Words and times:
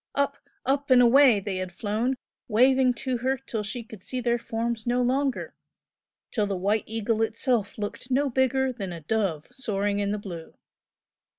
Up, 0.15 0.37
up 0.65 0.89
and 0.89 0.99
away 0.99 1.39
they 1.39 1.57
had 1.57 1.71
flown, 1.71 2.15
waving 2.47 2.95
to 2.95 3.17
her 3.17 3.37
till 3.37 3.61
she 3.61 3.83
could 3.83 4.01
see 4.03 4.19
their 4.19 4.39
forms 4.39 4.87
no 4.87 4.99
longer 4.99 5.53
till 6.31 6.47
the 6.47 6.57
"White 6.57 6.85
Eagle" 6.87 7.21
itself 7.21 7.77
looked 7.77 8.09
no 8.09 8.27
bigger 8.27 8.73
than 8.73 8.91
a 8.91 9.01
dove 9.01 9.45
soaring 9.51 9.99
in 9.99 10.09
the 10.09 10.17
blue. 10.17 10.55